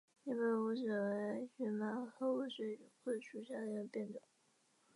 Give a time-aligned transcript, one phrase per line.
[0.23, 4.19] 尼泊尔雾水葛为荨麻科雾水葛属下的一个变种。